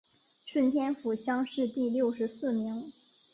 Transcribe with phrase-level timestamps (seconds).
[0.47, 2.91] 顺天府乡试第六十四名。